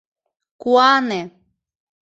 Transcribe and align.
Куане! 0.61 1.21